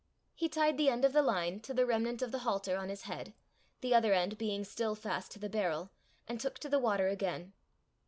He 0.33 0.49
tied 0.49 0.79
the 0.79 0.89
end 0.89 1.05
of 1.05 1.13
the 1.13 1.21
line 1.21 1.59
to 1.59 1.75
the 1.75 1.85
remnant 1.85 2.23
of 2.23 2.31
the 2.31 2.39
halter 2.39 2.75
on 2.75 2.89
his 2.89 3.03
head, 3.03 3.35
the 3.81 3.93
other 3.93 4.13
end 4.13 4.35
being 4.35 4.63
still 4.63 4.95
fast 4.95 5.29
to 5.33 5.39
the 5.39 5.47
barrel, 5.47 5.91
and 6.27 6.39
took 6.41 6.57
to 6.57 6.69
the 6.69 6.79
water 6.79 7.07
again. 7.09 7.53